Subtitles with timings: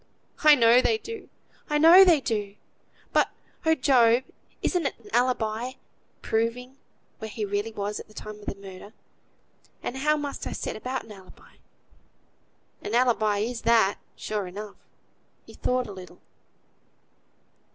[0.43, 1.29] "I know they do!
[1.69, 2.55] I know they do!
[3.13, 3.29] But,
[3.67, 3.75] oh!
[3.75, 4.23] Job!
[4.63, 5.75] isn't an alibi a
[6.23, 6.77] proving
[7.19, 8.93] where he really was at th' time of the murder;
[9.83, 11.57] and how must I set about an alibi?"
[12.81, 14.77] "An alibi is that, sure enough."
[15.45, 16.19] He thought a little.